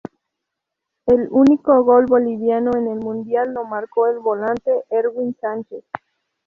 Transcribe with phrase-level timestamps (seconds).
[1.05, 5.83] El único gol boliviano en el Mundial lo marcó el volante Erwin Sánchez.